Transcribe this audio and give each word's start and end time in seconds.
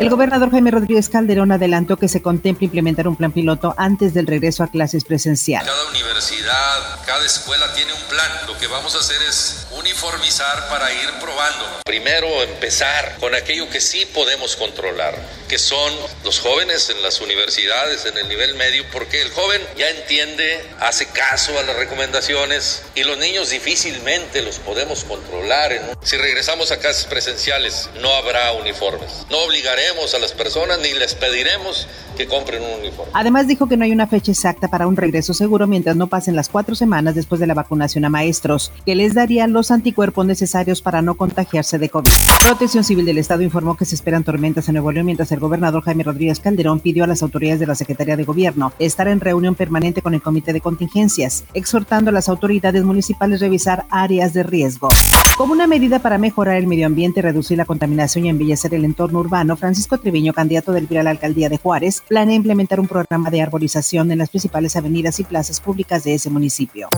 El 0.00 0.10
gobernador 0.10 0.50
Jaime 0.50 0.72
Rodríguez 0.72 1.08
Calderón 1.08 1.52
adelantó 1.52 1.96
que 1.96 2.08
se 2.08 2.20
contempla 2.20 2.64
implementar 2.64 3.06
un 3.06 3.14
plan 3.14 3.30
piloto 3.30 3.74
antes 3.78 4.12
del 4.12 4.26
regreso 4.26 4.64
a 4.64 4.66
clases 4.66 5.04
presenciales. 5.04 5.68
Cada 5.68 5.88
universidad, 5.88 7.04
cada 7.06 7.24
escuela 7.24 7.72
tiene 7.74 7.92
un 7.92 8.02
plan. 8.08 8.30
Lo 8.48 8.58
que 8.58 8.66
vamos 8.66 8.94
a 8.96 8.98
hacer 8.98 9.22
es 9.22 9.68
uniformizar 9.78 10.68
para 10.68 10.92
ir 10.92 11.10
probando. 11.20 11.80
Primero 11.84 12.26
empezar 12.42 13.16
con 13.20 13.34
aquello 13.36 13.70
que 13.70 13.80
sí 13.80 14.04
podemos 14.12 14.56
controlar, 14.56 15.14
que 15.48 15.58
son 15.58 15.92
los 16.24 16.40
jóvenes 16.40 16.90
en 16.90 17.00
las 17.02 17.20
universidades, 17.20 18.04
en 18.04 18.18
el 18.18 18.28
nivel 18.28 18.56
medio, 18.56 18.84
porque 18.92 19.22
el 19.22 19.30
joven 19.30 19.62
ya 19.78 19.88
entiende, 19.90 20.60
hace 20.80 21.06
caso 21.06 21.56
a 21.58 21.62
las 21.62 21.76
recomendaciones 21.76 22.82
y 22.96 23.04
los 23.04 23.16
niños 23.18 23.50
difícilmente 23.50 24.42
los 24.42 24.58
podemos 24.58 25.04
controlar. 25.04 25.94
Si 26.02 26.16
regresamos 26.16 26.72
a 26.72 26.78
clases 26.78 27.04
presenciales, 27.04 27.88
no 28.00 28.12
habrá 28.12 28.52
uniformes. 28.52 29.24
No 29.30 29.38
obligaremos 29.38 29.83
a 30.14 30.18
las 30.18 30.32
personas 30.32 30.78
ni 30.82 30.98
les 30.98 31.14
pediremos 31.14 31.86
que 32.16 32.26
compren 32.26 32.62
un 32.62 32.80
uniforme. 32.80 33.12
Además 33.14 33.46
dijo 33.46 33.68
que 33.68 33.76
no 33.76 33.84
hay 33.84 33.92
una 33.92 34.06
fecha 34.06 34.32
exacta 34.32 34.68
para 34.68 34.86
un 34.86 34.96
regreso 34.96 35.34
seguro 35.34 35.66
mientras 35.66 35.94
no 35.94 36.06
pasen 36.06 36.36
las 36.36 36.48
cuatro 36.48 36.74
semanas 36.74 37.14
después 37.14 37.40
de 37.40 37.46
la 37.46 37.54
vacunación 37.54 38.04
a 38.04 38.08
maestros, 38.08 38.72
que 38.86 38.94
les 38.94 39.14
daría 39.14 39.46
los 39.46 39.70
anticuerpos 39.70 40.24
necesarios 40.24 40.80
para 40.80 41.02
no 41.02 41.16
contagiarse 41.16 41.78
de 41.78 41.90
COVID. 41.90 42.10
Protección 42.46 42.82
Civil 42.84 43.04
del 43.04 43.18
Estado 43.18 43.42
informó 43.42 43.76
que 43.76 43.84
se 43.84 43.94
esperan 43.94 44.24
tormentas 44.24 44.68
en 44.68 44.74
Nuevo 44.74 44.90
León 44.92 45.06
mientras 45.06 45.32
el 45.32 45.40
gobernador 45.40 45.82
Jaime 45.82 46.04
Rodríguez 46.04 46.40
Calderón 46.40 46.80
pidió 46.80 47.04
a 47.04 47.06
las 47.06 47.22
autoridades 47.22 47.60
de 47.60 47.66
la 47.66 47.74
Secretaría 47.74 48.16
de 48.16 48.24
Gobierno 48.24 48.72
estar 48.78 49.08
en 49.08 49.20
reunión 49.20 49.54
permanente 49.54 50.02
con 50.02 50.14
el 50.14 50.22
Comité 50.22 50.52
de 50.52 50.60
Contingencias, 50.60 51.44
exhortando 51.52 52.10
a 52.10 52.12
las 52.12 52.28
autoridades 52.28 52.84
municipales 52.84 53.40
a 53.40 53.44
revisar 53.44 53.84
áreas 53.90 54.32
de 54.32 54.44
riesgo. 54.44 54.88
Como 55.36 55.52
una 55.52 55.66
medida 55.66 55.98
para 55.98 56.18
mejorar 56.18 56.56
el 56.56 56.66
medio 56.66 56.86
ambiente, 56.86 57.22
reducir 57.22 57.58
la 57.58 57.64
contaminación 57.64 58.26
y 58.26 58.28
embellecer 58.28 58.72
el 58.74 58.84
entorno 58.84 59.18
urbano, 59.18 59.56
Francisco 59.56 59.73
Treviño, 60.02 60.32
candidato 60.32 60.72
del 60.72 60.86
PRI 60.86 60.98
a 60.98 61.02
la 61.02 61.10
alcaldía 61.10 61.48
de 61.48 61.58
Juárez, 61.58 62.02
planea 62.06 62.36
implementar 62.36 62.80
un 62.80 62.88
programa 62.88 63.30
de 63.30 63.42
arborización 63.42 64.10
en 64.10 64.18
las 64.18 64.30
principales 64.30 64.76
avenidas 64.76 65.20
y 65.20 65.24
plazas 65.24 65.60
públicas 65.60 66.04
de 66.04 66.14
ese 66.14 66.30
municipio. 66.30 66.88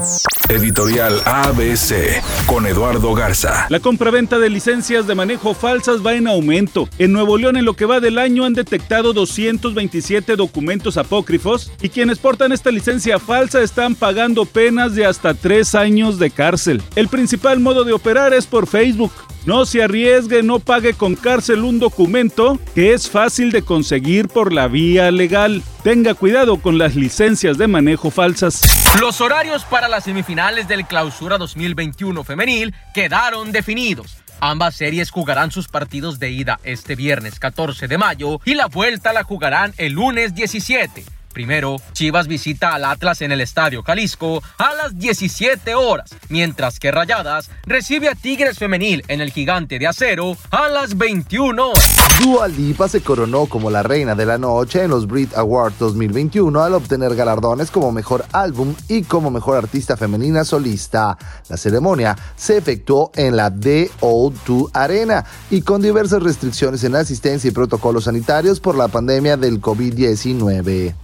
Editorial 0.49 1.21
ABC 1.25 2.23
con 2.47 2.67
Eduardo 2.67 3.15
Garza. 3.15 3.67
La 3.69 3.81
compraventa 3.81 4.39
de 4.39 4.49
licencias 4.49 5.07
de 5.07 5.15
manejo 5.15 5.55
falsas 5.55 6.05
va 6.05 6.15
en 6.15 6.29
aumento. 6.29 6.89
En 6.99 7.13
Nuevo 7.13 7.37
León, 7.37 7.57
en 7.57 7.65
lo 7.65 7.75
que 7.75 7.85
va 7.85 8.01
del 8.01 8.19
año, 8.19 8.45
han 8.45 8.55
detectado 8.55 9.13
227 9.13 10.37
documentos 10.37 10.97
apócrifos 10.97 11.73
y 11.83 11.89
quienes 11.89 12.19
portan 12.19 12.53
esta 12.53 12.71
licencia 12.71 13.19
falsa 13.19 13.63
están 13.63 13.95
pagando 13.95 14.45
penas 14.45 14.95
de 14.95 15.07
hasta 15.07 15.35
tres 15.35 15.75
años 15.75 16.19
de 16.19 16.31
cárcel. 16.31 16.83
El 16.95 17.09
principal 17.09 17.59
modo 17.59 17.85
de 17.85 17.93
operar 17.93 18.33
es 18.33 18.47
por 18.47 18.67
Facebook. 18.67 19.13
No 19.47 19.65
se 19.65 19.81
arriesgue, 19.81 20.43
no 20.43 20.59
pague 20.59 20.95
con 20.95 21.15
cárcel 21.15 21.63
un 21.63 21.79
documento 21.79 22.59
que 22.75 22.93
es 22.93 23.09
fácil 23.09 23.53
de 23.53 23.63
conseguir 23.63 24.27
por 24.27 24.53
la 24.53 24.67
vía 24.67 25.13
legal. 25.13 25.63
Tenga 25.85 26.15
cuidado 26.15 26.57
con 26.57 26.79
las 26.79 26.97
licencias 26.97 27.57
de 27.57 27.69
manejo 27.69 28.11
falsas. 28.11 28.61
Los 29.01 29.21
horarios 29.21 29.65
para 29.65 29.87
las 29.87 30.03
semifinales 30.03 30.67
del 30.67 30.85
Clausura 30.85 31.39
2021 31.39 32.25
femenil 32.25 32.75
quedaron 32.93 33.53
definidos. 33.53 34.17
Ambas 34.41 34.75
series 34.75 35.13
jugarán 35.13 35.53
sus 35.53 35.69
partidos 35.69 36.19
de 36.19 36.31
ida 36.31 36.59
este 36.65 36.97
viernes 36.97 37.39
14 37.39 37.87
de 37.87 37.99
mayo 37.99 38.41
y 38.45 38.55
la 38.55 38.67
vuelta 38.67 39.13
la 39.13 39.23
jugarán 39.23 39.73
el 39.79 39.93
lunes 39.93 40.35
17. 40.35 41.05
Primero, 41.37 41.77
Chivas 41.92 42.29
visita 42.29 42.73
al 42.73 42.87
Atlas 42.87 43.20
en 43.20 43.31
el 43.31 43.42
Estadio 43.42 43.83
Jalisco 43.83 44.42
a 44.56 44.73
las 44.73 44.98
17 44.98 45.75
horas, 45.75 46.15
mientras 46.31 46.78
que 46.78 46.91
Rayadas 46.91 47.51
recibe 47.67 48.09
a 48.09 48.15
Tigres 48.15 48.59
Femenil 48.59 49.05
en 49.09 49.20
el 49.20 49.33
Gigante 49.33 49.78
de 49.78 49.87
Acero 49.87 50.34
a 50.51 50.71
las 50.71 50.97
21 50.97 51.62
horas. 51.62 51.97
Dua 52.22 52.49
Lipa 52.49 52.88
se 52.88 53.03
coronó 53.03 53.44
como 53.44 53.71
la 53.71 53.83
reina 53.83 54.15
de 54.15 54.25
la 54.25 54.38
noche 54.38 54.83
en 54.83 54.91
los 54.93 55.06
Brit 55.06 55.37
Awards 55.37 55.78
2021 55.78 56.59
al 56.59 56.72
obtener 56.72 57.15
galardones 57.15 57.71
como 57.71 57.93
Mejor 57.93 58.25
Álbum 58.32 58.75
y 58.88 59.03
como 59.03 59.31
Mejor 59.31 59.59
Artista 59.59 59.99
Femenina 59.99 60.43
Solista. 60.43 61.19
La 61.50 61.59
ceremonia 61.59 62.16
se 62.34 62.56
efectuó 62.56 63.12
en 63.15 63.37
la 63.37 63.53
DO2 63.53 64.71
Arena 64.72 65.27
y 65.50 65.61
con 65.61 65.82
diversas 65.82 66.22
restricciones 66.22 66.82
en 66.84 66.97
asistencia 66.97 67.49
y 67.49 67.53
protocolos 67.53 68.05
sanitarios 68.05 68.59
por 68.59 68.75
la 68.75 68.88
pandemia 68.88 69.37
del 69.37 69.61
COVID-19. 69.61 70.94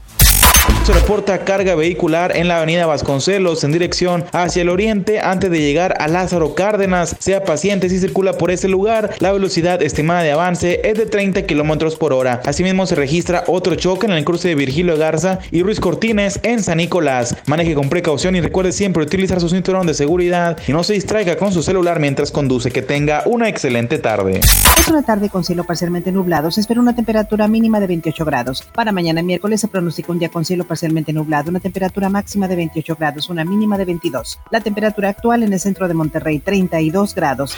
Se 0.85 0.93
reporta 0.93 1.45
carga 1.45 1.77
vehicular 1.77 2.37
en 2.37 2.49
la 2.49 2.57
avenida 2.57 2.87
Vasconcelos 2.87 3.63
en 3.63 3.71
dirección 3.71 4.25
hacia 4.33 4.63
el 4.63 4.69
oriente 4.69 5.21
antes 5.21 5.49
de 5.49 5.61
llegar 5.61 5.95
a 6.01 6.09
Lázaro 6.09 6.57
Cárdenas. 6.57 7.15
Sea 7.21 7.45
paciente 7.45 7.89
si 7.89 8.01
circula 8.01 8.33
por 8.33 8.51
ese 8.51 8.67
lugar. 8.67 9.15
La 9.21 9.31
velocidad 9.31 9.81
estimada 9.81 10.23
de 10.23 10.33
avance 10.33 10.81
es 10.83 10.99
de 10.99 11.07
30 11.07 11.47
kilómetros 11.47 11.95
por 11.95 12.13
hora. 12.13 12.43
Asimismo 12.45 12.85
se 12.87 12.97
registra 12.97 13.45
otro 13.47 13.77
choque 13.77 14.07
en 14.07 14.13
el 14.13 14.25
cruce 14.25 14.49
de 14.49 14.57
Virgilio 14.57 14.99
Garza 14.99 15.39
y 15.53 15.63
Ruiz 15.63 15.79
Cortines 15.79 16.41
en 16.43 16.61
San 16.65 16.79
Nicolás. 16.79 17.37
Maneje 17.47 17.77
con 17.77 17.89
precaución 17.89 18.35
y 18.35 18.41
recuerde 18.41 18.73
siempre 18.73 19.05
utilizar 19.05 19.41
su 19.41 19.49
cinturón 19.49 19.87
de 19.87 19.95
seguridad 19.95 20.59
y 20.67 20.73
no 20.73 20.83
se 20.83 20.95
distraiga 20.95 21.37
con 21.37 21.53
su 21.53 21.63
celular 21.63 22.01
mientras 22.01 22.33
conduce. 22.33 22.73
Que 22.73 22.83
tenga 22.83 23.23
una 23.27 23.49
excelente 23.49 23.99
tarde. 23.99 24.41
Es 24.79 24.89
una 24.89 25.05
tarde 25.05 25.29
con 25.29 25.45
cielo 25.45 25.63
parcialmente 25.63 26.11
nublado. 26.11 26.51
Se 26.51 26.61
espera 26.61 26.81
una 26.81 26.97
temperatura 26.97 27.47
mínima 27.47 27.79
de 27.79 27.87
28 27.87 28.25
grados. 28.25 28.69
Para 28.75 28.91
mañana 28.91 29.23
miércoles 29.23 29.61
se 29.61 29.69
pronostica 29.69 30.11
un 30.11 30.19
día 30.19 30.29
con 30.29 30.45
cielo 30.45 30.65
parcialmente 30.73 31.13
nublado, 31.13 31.51
una 31.51 31.61
temperatura 31.61 32.09
máxima 32.09 32.49
de 32.49 32.57
28 32.57 32.97
grados, 32.99 33.29
una 33.29 33.45
mínima 33.45 33.77
de 33.77 33.85
22. 33.85 34.41
La 34.51 34.63
temperatura 34.63 35.11
actual 35.11 35.43
en 35.43 35.53
el 35.53 35.61
centro 35.61 35.87
de 35.87 35.93
Monterrey, 35.93 36.39
32 36.39 37.15
grados. 37.15 37.55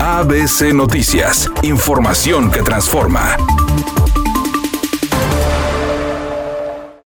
ABC 0.00 0.74
Noticias, 0.74 1.48
información 1.62 2.50
que 2.50 2.62
transforma. 2.62 3.36